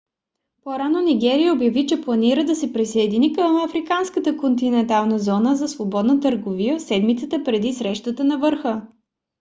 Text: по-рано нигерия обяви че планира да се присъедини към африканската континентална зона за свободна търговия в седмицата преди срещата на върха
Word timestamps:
по-рано 0.63 1.01
нигерия 1.01 1.53
обяви 1.53 1.87
че 1.87 2.01
планира 2.01 2.43
да 2.43 2.55
се 2.55 2.73
присъедини 2.73 3.33
към 3.33 3.55
африканската 3.55 4.37
континентална 4.37 5.19
зона 5.19 5.55
за 5.55 5.67
свободна 5.67 6.19
търговия 6.19 6.77
в 6.77 6.81
седмицата 6.81 7.43
преди 7.43 7.73
срещата 7.73 8.23
на 8.23 8.37
върха 8.39 8.87